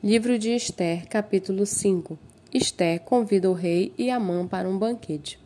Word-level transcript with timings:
Livro 0.00 0.38
de 0.38 0.50
Esther, 0.54 1.08
capítulo 1.08 1.66
5 1.66 2.16
Esther 2.54 3.00
convida 3.00 3.50
o 3.50 3.52
rei 3.52 3.92
e 3.98 4.12
Amã 4.12 4.46
para 4.46 4.68
um 4.68 4.78
banquete. 4.78 5.40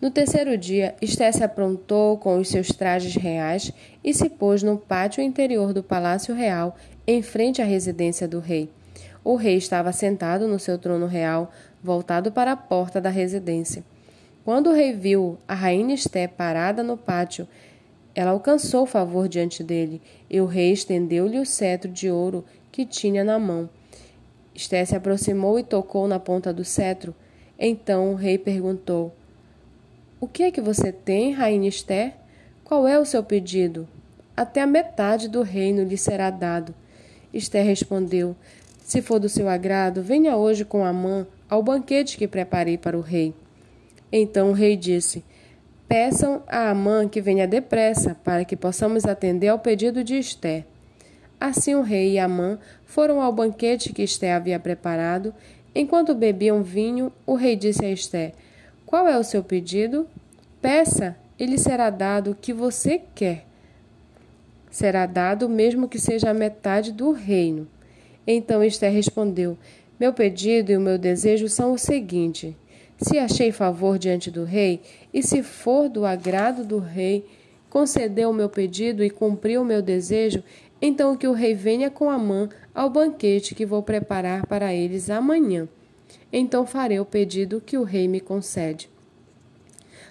No 0.00 0.10
terceiro 0.10 0.56
dia, 0.56 0.96
Esther 1.02 1.34
se 1.34 1.44
aprontou 1.44 2.16
com 2.16 2.38
os 2.38 2.48
seus 2.48 2.68
trajes 2.68 3.14
reais 3.14 3.70
e 4.02 4.14
se 4.14 4.30
pôs 4.30 4.62
no 4.62 4.78
pátio 4.78 5.22
interior 5.22 5.74
do 5.74 5.82
palácio 5.82 6.34
real, 6.34 6.78
em 7.06 7.20
frente 7.20 7.60
à 7.60 7.64
residência 7.66 8.26
do 8.26 8.40
rei. 8.40 8.70
O 9.22 9.36
rei 9.36 9.58
estava 9.58 9.92
sentado 9.92 10.48
no 10.48 10.58
seu 10.58 10.78
trono 10.78 11.06
real, 11.06 11.52
voltado 11.84 12.32
para 12.32 12.52
a 12.52 12.56
porta 12.56 13.02
da 13.02 13.10
residência. 13.10 13.84
Quando 14.46 14.70
o 14.70 14.74
rei 14.74 14.94
viu 14.94 15.36
a 15.46 15.52
rainha 15.52 15.94
Esther 15.94 16.30
parada 16.30 16.82
no 16.82 16.96
pátio, 16.96 17.46
ela 18.18 18.32
alcançou 18.32 18.84
favor 18.84 19.28
diante 19.28 19.62
dele, 19.62 20.02
e 20.28 20.40
o 20.40 20.44
rei 20.44 20.72
estendeu-lhe 20.72 21.38
o 21.38 21.46
cetro 21.46 21.88
de 21.88 22.10
ouro 22.10 22.44
que 22.72 22.84
tinha 22.84 23.22
na 23.22 23.38
mão. 23.38 23.70
Esté 24.52 24.84
se 24.84 24.96
aproximou 24.96 25.56
e 25.56 25.62
tocou 25.62 26.08
na 26.08 26.18
ponta 26.18 26.52
do 26.52 26.64
cetro. 26.64 27.14
Então 27.56 28.10
o 28.10 28.16
rei 28.16 28.36
perguntou: 28.36 29.14
O 30.20 30.26
que 30.26 30.42
é 30.42 30.50
que 30.50 30.60
você 30.60 30.90
tem, 30.90 31.30
rainha 31.30 31.68
Esté? 31.68 32.16
Qual 32.64 32.88
é 32.88 32.98
o 32.98 33.04
seu 33.04 33.22
pedido? 33.22 33.86
Até 34.36 34.62
a 34.62 34.66
metade 34.66 35.28
do 35.28 35.42
reino 35.42 35.84
lhe 35.84 35.96
será 35.96 36.28
dado. 36.28 36.74
Esté 37.32 37.62
respondeu: 37.62 38.34
Se 38.82 39.00
for 39.00 39.20
do 39.20 39.28
seu 39.28 39.48
agrado, 39.48 40.02
venha 40.02 40.36
hoje 40.36 40.64
com 40.64 40.84
Amã 40.84 41.24
ao 41.48 41.62
banquete 41.62 42.18
que 42.18 42.26
preparei 42.26 42.76
para 42.76 42.98
o 42.98 43.00
rei. 43.00 43.32
Então 44.10 44.50
o 44.50 44.54
rei 44.54 44.76
disse: 44.76 45.22
Peçam 45.88 46.42
a 46.46 46.68
Amã 46.68 47.08
que 47.08 47.18
venha 47.18 47.48
depressa, 47.48 48.14
para 48.22 48.44
que 48.44 48.54
possamos 48.54 49.06
atender 49.06 49.48
ao 49.48 49.58
pedido 49.58 50.04
de 50.04 50.16
Esté. 50.16 50.66
Assim 51.40 51.74
o 51.74 51.80
rei 51.80 52.12
e 52.12 52.18
Amã 52.18 52.58
foram 52.84 53.22
ao 53.22 53.32
banquete 53.32 53.92
que 53.94 54.02
Esté 54.02 54.34
havia 54.34 54.60
preparado. 54.60 55.34
Enquanto 55.74 56.14
bebiam 56.14 56.62
vinho, 56.62 57.10
o 57.26 57.34
rei 57.34 57.56
disse 57.56 57.86
a 57.86 57.90
Esté: 57.90 58.32
Qual 58.84 59.08
é 59.08 59.18
o 59.18 59.24
seu 59.24 59.42
pedido? 59.42 60.06
Peça, 60.60 61.16
e 61.38 61.46
lhe 61.46 61.56
será 61.56 61.88
dado 61.88 62.32
o 62.32 62.34
que 62.34 62.52
você 62.52 63.00
quer. 63.14 63.46
Será 64.70 65.06
dado 65.06 65.48
mesmo 65.48 65.88
que 65.88 65.98
seja 65.98 66.28
a 66.28 66.34
metade 66.34 66.92
do 66.92 67.12
reino. 67.12 67.66
Então 68.26 68.62
Esté 68.62 68.90
respondeu: 68.90 69.56
Meu 69.98 70.12
pedido 70.12 70.70
e 70.70 70.76
o 70.76 70.80
meu 70.80 70.98
desejo 70.98 71.48
são 71.48 71.72
o 71.72 71.78
seguinte: 71.78 72.54
se 73.00 73.18
achei 73.18 73.52
favor 73.52 73.98
diante 73.98 74.30
do 74.30 74.44
rei, 74.44 74.82
e 75.14 75.22
se 75.22 75.42
for 75.42 75.88
do 75.88 76.04
agrado 76.04 76.64
do 76.64 76.78
rei, 76.78 77.24
concedeu 77.70 78.30
o 78.30 78.34
meu 78.34 78.48
pedido 78.48 79.04
e 79.04 79.10
cumpriu 79.10 79.62
o 79.62 79.64
meu 79.64 79.80
desejo, 79.80 80.42
então 80.80 81.16
que 81.16 81.26
o 81.26 81.32
rei 81.32 81.54
venha 81.54 81.90
com 81.90 82.10
Amã 82.10 82.48
ao 82.74 82.90
banquete 82.90 83.54
que 83.54 83.66
vou 83.66 83.82
preparar 83.82 84.46
para 84.46 84.74
eles 84.74 85.10
amanhã. 85.10 85.68
Então 86.32 86.66
farei 86.66 87.00
o 87.00 87.04
pedido 87.04 87.62
que 87.64 87.78
o 87.78 87.84
rei 87.84 88.08
me 88.08 88.20
concede. 88.20 88.90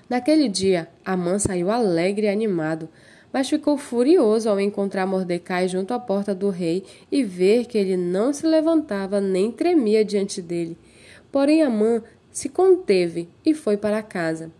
Naquele 0.09 0.47
dia, 0.47 0.87
Amã 1.03 1.37
saiu 1.37 1.69
alegre 1.69 2.27
e 2.27 2.29
animado, 2.29 2.87
mas 3.31 3.49
ficou 3.49 3.77
furioso 3.77 4.49
ao 4.49 4.59
encontrar 4.59 5.05
Mordecai 5.05 5.67
junto 5.67 5.93
à 5.93 5.99
porta 5.99 6.33
do 6.33 6.49
rei 6.49 6.83
e 7.11 7.23
ver 7.23 7.65
que 7.65 7.77
ele 7.77 7.97
não 7.97 8.31
se 8.31 8.47
levantava 8.47 9.19
nem 9.19 9.51
tremia 9.51 10.03
diante 10.05 10.41
dele. 10.41 10.77
Porém, 11.29 11.61
Amã 11.61 12.01
se 12.37 12.49
conteve 12.49 13.27
e 13.43 13.55
foi 13.55 13.77
para 13.77 14.03
casa. 14.03 14.51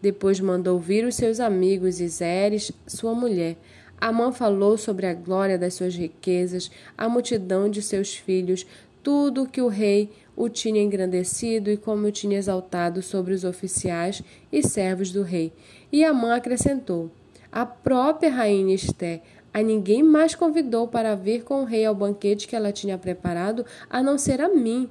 Depois 0.00 0.40
mandou 0.40 0.80
vir 0.80 1.04
os 1.04 1.16
seus 1.16 1.38
amigos 1.38 2.00
e 2.00 2.08
Zeres, 2.08 2.72
sua 2.86 3.14
mulher, 3.14 3.58
Amã 4.00 4.32
falou 4.32 4.78
sobre 4.78 5.04
a 5.04 5.12
glória 5.12 5.58
das 5.58 5.74
suas 5.74 5.94
riquezas, 5.94 6.70
a 6.96 7.10
multidão 7.10 7.68
de 7.68 7.82
seus 7.82 8.16
filhos, 8.16 8.66
tudo 9.02 9.46
que 9.46 9.60
o 9.60 9.68
rei 9.68 10.10
o 10.34 10.48
tinha 10.48 10.80
engrandecido 10.80 11.70
e 11.70 11.76
como 11.76 12.06
o 12.06 12.10
tinha 12.10 12.38
exaltado 12.38 13.02
sobre 13.02 13.34
os 13.34 13.44
oficiais 13.44 14.22
e 14.50 14.66
servos 14.66 15.12
do 15.12 15.20
rei. 15.20 15.52
E 15.92 16.06
Amã 16.06 16.36
acrescentou: 16.36 17.10
A 17.52 17.66
própria 17.66 18.30
rainha 18.30 18.74
Esté 18.74 19.20
a 19.52 19.60
ninguém 19.60 20.02
mais 20.02 20.34
convidou 20.34 20.88
para 20.88 21.14
vir 21.14 21.44
com 21.44 21.60
o 21.60 21.66
rei 21.66 21.84
ao 21.84 21.94
banquete 21.94 22.48
que 22.48 22.56
ela 22.56 22.72
tinha 22.72 22.96
preparado, 22.96 23.66
a 23.90 24.02
não 24.02 24.16
ser 24.16 24.40
a 24.40 24.48
mim. 24.48 24.88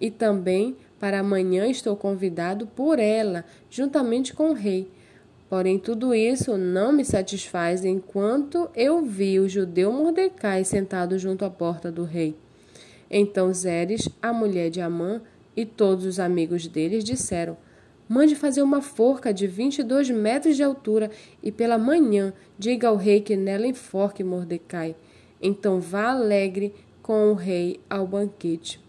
E 0.00 0.10
também 0.10 0.76
para 0.98 1.20
amanhã 1.20 1.66
estou 1.66 1.96
convidado 1.96 2.66
por 2.66 2.98
ela, 2.98 3.44
juntamente 3.70 4.32
com 4.32 4.50
o 4.50 4.54
rei. 4.54 4.90
Porém, 5.48 5.78
tudo 5.78 6.14
isso 6.14 6.56
não 6.56 6.92
me 6.92 7.04
satisfaz 7.04 7.84
enquanto 7.84 8.68
eu 8.74 9.02
vi 9.02 9.38
o 9.38 9.48
judeu 9.48 9.92
Mordecai 9.92 10.64
sentado 10.64 11.18
junto 11.18 11.44
à 11.44 11.50
porta 11.50 11.90
do 11.92 12.04
rei. 12.04 12.34
Então 13.10 13.52
Zeres, 13.52 14.08
a 14.20 14.32
mulher 14.32 14.70
de 14.70 14.80
Amã, 14.80 15.22
e 15.56 15.64
todos 15.64 16.04
os 16.04 16.18
amigos 16.18 16.66
deles 16.66 17.02
disseram: 17.02 17.56
Mande 18.08 18.36
fazer 18.36 18.62
uma 18.62 18.82
forca 18.82 19.32
de 19.32 19.46
vinte 19.46 19.78
e 19.78 19.82
dois 19.82 20.10
metros 20.10 20.56
de 20.56 20.62
altura 20.62 21.10
e 21.42 21.50
pela 21.50 21.78
manhã 21.78 22.32
diga 22.58 22.88
ao 22.88 22.96
rei 22.96 23.20
que 23.20 23.36
nela 23.36 23.66
enforque 23.66 24.22
Mordecai. 24.22 24.94
Então 25.40 25.80
vá 25.80 26.10
alegre 26.10 26.74
com 27.02 27.30
o 27.30 27.34
rei 27.34 27.80
ao 27.88 28.06
banquete. 28.06 28.85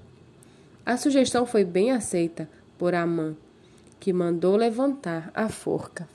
A 0.87 0.95
sugestão 0.95 1.45
foi 1.45 1.65
bem 1.65 1.91
aceita 1.91 2.49
por 2.77 2.95
Amã, 2.95 3.35
que 3.99 4.13
mandou 4.13 4.55
levantar 4.55 5.29
a 5.33 5.49
forca. 5.49 6.07